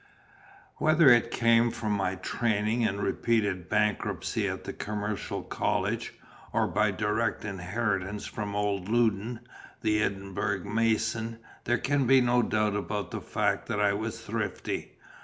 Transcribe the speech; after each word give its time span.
Whether 0.77 1.09
it 1.11 1.29
came 1.29 1.69
from 1.69 1.91
my 1.91 2.15
training 2.15 2.83
and 2.87 3.03
repeated 3.03 3.69
bankruptcy 3.69 4.47
at 4.47 4.63
the 4.63 4.73
commercial 4.73 5.43
college, 5.43 6.15
or 6.51 6.65
by 6.65 6.89
direct 6.89 7.45
inheritance 7.45 8.25
from 8.25 8.55
old 8.55 8.89
Loudon, 8.89 9.41
the 9.81 10.01
Edinburgh 10.01 10.63
mason, 10.63 11.37
there 11.65 11.77
can 11.77 12.07
be 12.07 12.19
no 12.19 12.41
doubt 12.41 12.75
about 12.75 13.11
the 13.11 13.21
fact 13.21 13.67
that 13.67 13.79
I 13.79 13.93
was 13.93 14.19
thrifty. 14.19 14.97